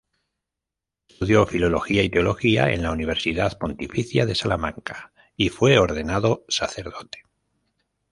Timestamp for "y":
2.01-2.09, 5.37-5.49